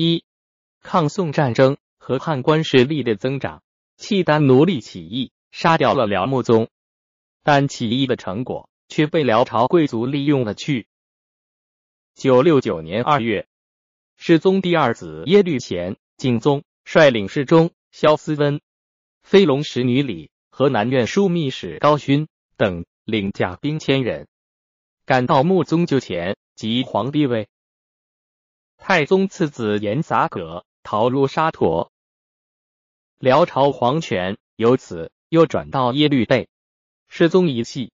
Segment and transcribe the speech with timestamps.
[0.00, 0.22] 一、
[0.80, 3.64] 抗宋战争和汉官势力的增长。
[3.96, 6.68] 契丹奴隶起义杀掉了辽穆宗，
[7.42, 10.86] 但起义的成果却被辽朝贵族利用了去。
[12.14, 13.48] 九六九年二月，
[14.16, 18.60] 世宗第二子耶律贤景宗率领侍中萧思温、
[19.24, 24.28] 飞龙使女李和南院枢密使高勋等领甲兵千人，
[25.04, 27.48] 赶到穆宗就前，即皇帝位。
[28.78, 31.92] 太宗次子延杂葛逃入沙陀。
[33.18, 36.48] 辽朝皇权由此又转到耶律倍，
[37.08, 37.92] 世宗一系。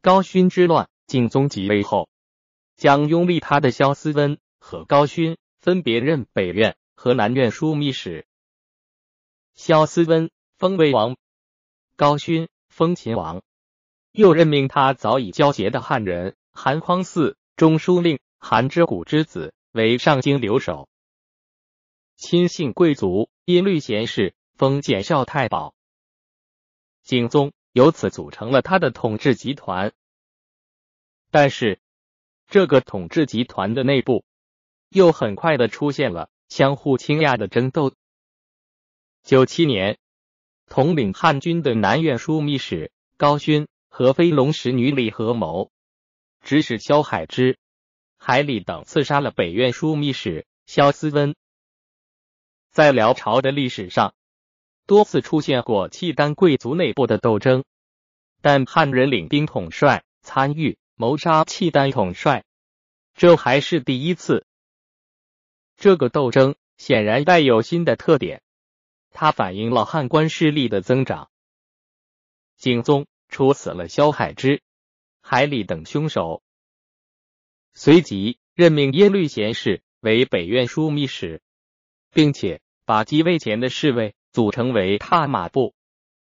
[0.00, 2.08] 高勋之乱，景宗即位后，
[2.76, 8.26] 将拥立他的萧思温和高勋分别任北院和南院枢密使。
[9.54, 11.16] 萧思温封为王，
[11.96, 13.42] 高勋封秦王，
[14.12, 20.88] 又任命他早已交结的汉人韩匡嗣中书令韩之谷之子为上京留守。
[22.16, 25.74] 亲信贵族耶律贤士封简少太保，
[27.02, 29.92] 景宗由此组成了他的统治集团。
[31.30, 31.80] 但是，
[32.46, 34.24] 这个统治集团的内部
[34.88, 37.94] 又很快的出现了相互倾轧的争斗。
[39.22, 39.98] 九七年，
[40.66, 45.70] 统领汉军的南院枢密使高勋和飞龙使女李合谋，
[46.40, 47.58] 指使萧海之、
[48.28, 51.34] 海里等刺杀了北院枢密使萧思温。
[52.70, 54.14] 在辽朝的历史上，
[54.84, 57.64] 多次出现过契丹贵族内部的斗争，
[58.42, 62.44] 但汉人领兵统帅参与谋杀契丹统帅，
[63.14, 64.44] 这还是第一次。
[65.78, 68.42] 这个斗争显然带有新的特点，
[69.10, 71.30] 它反映了汉官势力的增长。
[72.58, 74.60] 景宗处死了萧海之、
[75.22, 76.42] 海里等凶手，
[77.80, 81.40] 随即任命耶律贤士为北院枢密使。
[82.10, 85.74] 并且把继位前的侍卫组成为踏马部，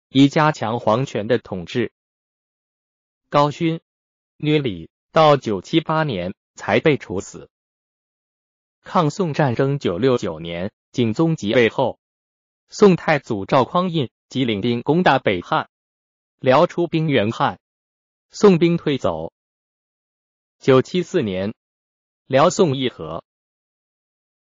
[0.08, 1.92] 以加强皇权的统治。
[3.29, 3.80] 高勋、
[4.36, 7.48] 女李到九七八年才被处死。
[8.83, 12.01] 抗宋战争九六九年，景宗即位后，
[12.68, 15.68] 宋太祖赵匡胤即领兵攻打北汉，
[16.40, 17.61] 辽出兵援汉，
[18.30, 19.33] 宋兵退走。
[20.58, 21.55] 九七四年，
[22.27, 23.22] 辽宋议和。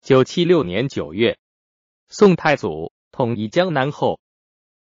[0.01, 1.37] 九七六年九月，
[2.09, 4.21] 宋太祖统一江南后，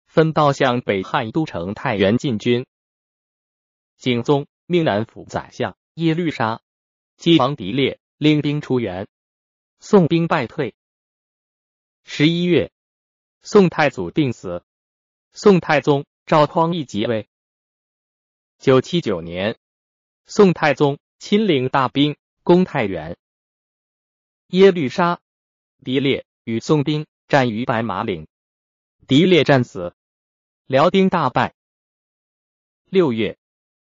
[0.06, 2.67] 分道向北汉都城太原进军。
[3.97, 6.61] 景宗命南府宰相耶律沙
[7.16, 9.07] 击王狄烈，领兵出援，
[9.79, 10.75] 宋兵败退。
[12.03, 12.72] 十一月，
[13.41, 14.63] 宋太祖病死，
[15.31, 17.29] 宋太宗赵匡胤即位。
[18.59, 19.57] 九七九年，
[20.25, 23.17] 宋太宗亲领大兵攻太原。
[24.47, 25.22] 耶律沙、
[25.81, 28.28] 狄烈与宋兵战于白马岭，
[29.07, 29.95] 狄烈战死，
[30.66, 31.56] 辽兵大败。
[32.89, 33.38] 六月，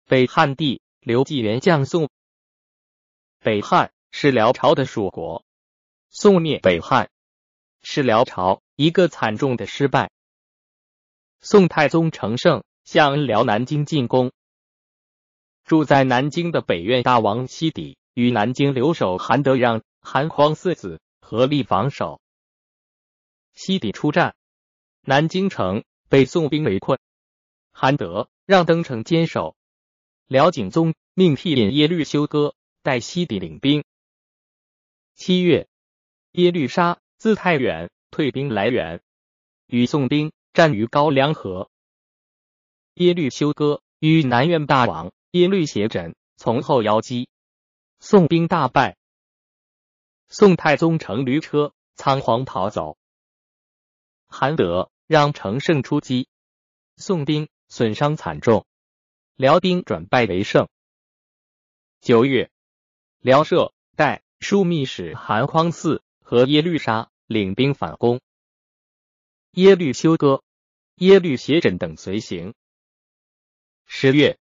[0.05, 2.11] 北汉帝刘继元降宋。
[3.39, 5.43] 北汉是辽朝的属国，
[6.11, 7.09] 宋灭北汉
[7.81, 10.11] 是辽朝一个惨重的失败。
[11.39, 14.31] 宋太宗乘胜向辽南京进攻，
[15.65, 19.83] 住在南京的北院大王西底与南京留守韩德让。
[20.07, 22.21] 韩匡四子合力防守，
[23.55, 24.35] 西底出战，
[25.01, 26.99] 南京城被宋兵围困，
[27.71, 29.55] 韩德让登城坚守。
[30.27, 33.83] 辽景宗命替引耶律休哥代西底领兵。
[35.15, 35.67] 七月，
[36.33, 39.01] 耶律沙自太原退兵来援，
[39.65, 41.71] 与宋兵战于高梁河。
[42.93, 47.27] 耶律休哥与南院大王耶律斜轸从后腰击，
[47.99, 48.95] 宋兵大败。
[50.29, 52.97] 宋太宗乘驴车仓皇逃走，
[54.27, 56.29] 韩德让乘胜出击，
[56.95, 58.65] 宋兵损伤惨重，
[59.35, 60.69] 辽兵转败为胜。
[61.99, 62.49] 九月，
[63.19, 68.21] 辽摄代枢密使韩匡嗣和耶律沙领兵反攻，
[69.51, 70.45] 耶律休哥、
[70.95, 72.53] 耶律斜轸等随行。
[73.85, 74.39] 十月，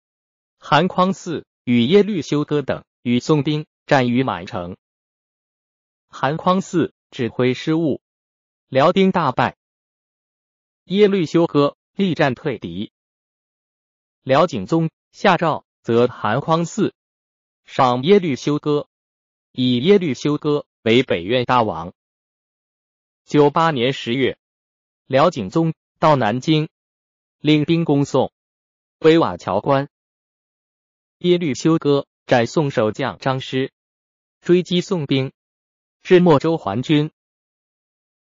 [0.58, 4.76] 韩匡嗣与耶律休哥等与宋兵战于满城。
[6.08, 8.02] 韩匡嗣指挥失误，
[8.68, 9.56] 辽兵大败。
[10.84, 12.92] 耶律休哥力战退敌。
[14.22, 16.92] 辽景宗下诏责韩匡嗣，
[17.64, 18.88] 赏耶律休哥，
[19.52, 21.94] 以耶律休哥为北院大王。
[23.24, 24.38] 九八年十月，
[25.06, 26.68] 辽景宗到南京，
[27.38, 28.32] 领兵攻宋，
[28.98, 29.88] 归瓦桥关。
[31.18, 33.72] 耶律休哥斩宋守将张师，
[34.40, 35.32] 追击宋兵。
[36.00, 37.10] 至莫州还军。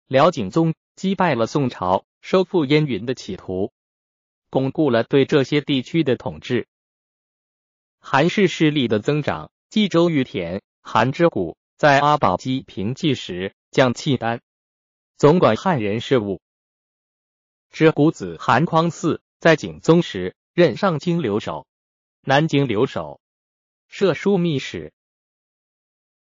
[0.05, 3.71] 辽景宗击败了宋朝收复燕云的企图，
[4.49, 6.67] 巩固了对这些地区的统治。
[7.99, 14.41] 韩氏势力的增长，冀州玉田韩之谷在阿保机平继时降契丹，
[15.15, 16.41] 总管汉人事务。
[17.69, 21.65] 之谷子韩匡嗣在景宗时任上京留守、
[22.25, 23.19] 南京留守、
[23.89, 24.93] 设枢密使。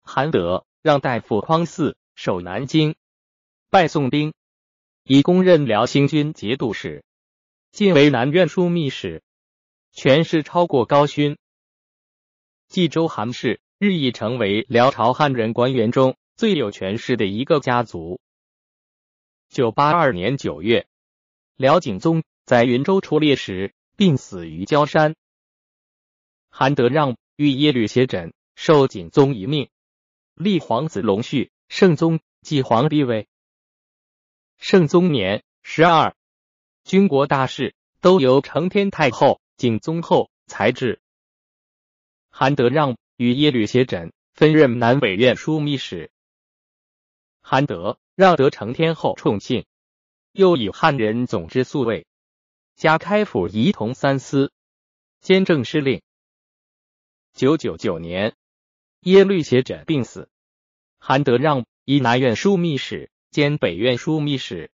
[0.02, 2.96] 韩德让大夫匡嗣守南京。
[3.70, 4.34] 拜宋兵，
[5.04, 7.04] 以公任辽兴军节度使，
[7.70, 9.22] 晋为南院枢密使，
[9.92, 11.38] 权势超过高勋。
[12.66, 18.20] 冀州韩氏日益成为辽朝汉人官员中最有权势的一个家族。
[19.48, 20.88] 九八二年九月，
[21.54, 25.14] 辽景宗在云州出猎时病死于焦山。
[26.54, 29.70] 韩德让与耶律斜轸受景宗一命，
[30.34, 33.26] 立皇子隆绪圣宗继皇帝位。
[34.58, 36.14] 圣宗年十二，
[36.84, 41.00] 军国大事都由承天太后、景宗后裁制。
[42.28, 46.10] 韩德让与耶律斜轸分任南北院枢密使。
[47.40, 49.64] 韩德让得承天后宠幸，
[50.32, 52.06] 又以汉人总之宿卫，
[52.76, 54.52] 加开府仪同三司，
[55.22, 56.02] 兼政司令。
[57.34, 58.34] 九九九年，
[59.00, 60.28] 耶律斜轸病死，
[60.98, 63.10] 韩德让以南院枢密使。
[63.30, 64.70] 兼北院枢密使，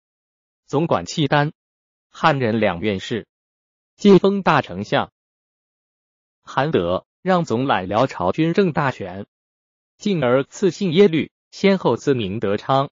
[0.66, 1.52] 总管契丹、
[2.10, 3.28] 汉人两院事，
[3.98, 5.12] 晋封大丞相。
[6.42, 9.28] 韩德让总揽辽朝军政大权，
[9.98, 12.92] 进而赐姓耶律，先后赐名德昌、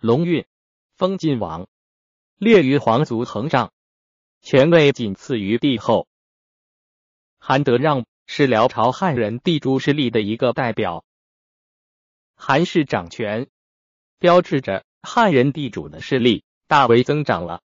[0.00, 0.44] 龙运，
[0.96, 1.68] 封晋王，
[2.34, 3.72] 列于皇族横上，
[4.40, 6.08] 权位仅次于帝后。
[7.38, 11.04] 韩德让是辽朝汉人地主势力的一个代表，
[12.34, 13.48] 韩氏掌权，
[14.18, 14.84] 标志着。
[15.08, 17.62] 汉人地主的势力大为增长了。